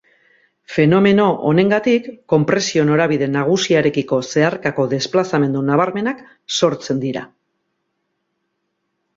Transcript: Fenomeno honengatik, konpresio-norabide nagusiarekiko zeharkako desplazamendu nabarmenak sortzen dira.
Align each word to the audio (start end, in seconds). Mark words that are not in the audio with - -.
Fenomeno 0.75 1.25
honengatik, 1.49 2.07
konpresio-norabide 2.33 3.29
nagusiarekiko 3.35 4.21
zeharkako 4.31 4.87
desplazamendu 4.95 5.63
nabarmenak 5.69 6.25
sortzen 6.61 7.05
dira. 7.09 7.25